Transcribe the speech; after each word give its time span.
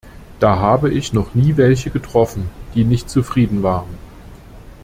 Da 0.39 0.55
habe 0.57 0.89
ich 0.89 1.13
noch 1.13 1.35
nie 1.35 1.57
welche 1.57 1.91
getroffen, 1.91 2.49
die 2.73 2.83
nicht 2.85 3.07
zufrieden 3.07 3.61
waren. 3.61 3.99